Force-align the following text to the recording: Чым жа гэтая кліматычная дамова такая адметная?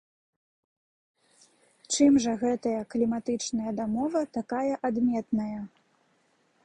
Чым 1.93 2.13
жа 2.25 2.33
гэтая 2.43 2.81
кліматычная 2.93 3.71
дамова 3.81 4.25
такая 4.39 4.73
адметная? 4.91 5.59